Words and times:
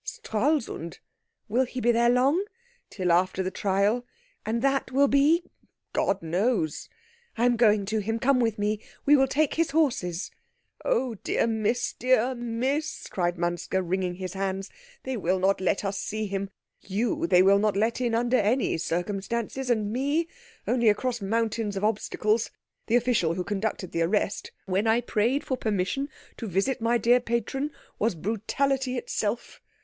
"Stralsund." 0.03 0.97
"Will 1.47 1.63
he 1.63 1.79
be 1.79 1.91
there 1.91 2.09
long?" 2.09 2.43
"Till 2.89 3.11
after 3.11 3.43
the 3.43 3.51
trial." 3.51 4.03
"And 4.43 4.63
that 4.63 4.91
will 4.91 5.07
be?" 5.07 5.43
"God 5.93 6.23
knows." 6.23 6.89
"I 7.37 7.45
am 7.45 7.55
going 7.55 7.85
to 7.85 7.99
him. 7.99 8.17
Come 8.17 8.39
with 8.39 8.57
me. 8.57 8.81
We 9.05 9.15
will 9.15 9.27
take 9.27 9.53
his 9.53 9.69
horses." 9.69 10.31
"Oh, 10.83 11.13
dear 11.23 11.45
Miss, 11.45 11.93
dear 11.93 12.33
Miss," 12.33 13.05
cried 13.11 13.37
Manske, 13.37 13.75
wringing 13.79 14.15
his 14.15 14.33
hands, 14.33 14.71
"they 15.03 15.17
will 15.17 15.37
not 15.37 15.61
let 15.61 15.85
us 15.85 15.99
see 15.99 16.25
him 16.25 16.49
you 16.79 17.27
they 17.27 17.43
will 17.43 17.59
not 17.59 17.77
let 17.77 18.01
in 18.01 18.15
under 18.15 18.37
any 18.37 18.79
circumstances, 18.79 19.69
and 19.69 19.93
me 19.93 20.27
only 20.67 20.89
across 20.89 21.21
mountains 21.21 21.77
of 21.77 21.83
obstacles. 21.83 22.49
The 22.87 22.95
official 22.95 23.35
who 23.35 23.43
conducted 23.43 23.91
the 23.91 24.01
arrest, 24.01 24.49
when 24.65 24.87
I 24.87 25.01
prayed 25.01 25.43
for 25.43 25.57
permission 25.57 26.09
to 26.37 26.47
visit 26.47 26.81
my 26.81 26.97
dear 26.97 27.19
patron, 27.19 27.69
was 27.99 28.15
brutality 28.15 28.97
itself. 28.97 29.61